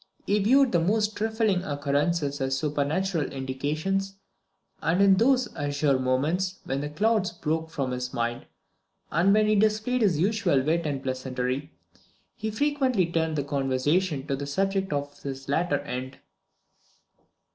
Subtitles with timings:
[0.25, 4.15] He viewed the most trifling occurrences as supernatural indications;
[4.81, 8.47] and in those azure moments when the clouds broke from his mind,
[9.11, 11.71] and when he displayed his usual wit and pleasantry,
[12.35, 16.17] he frequently turned the conversation to the subject of his latter end.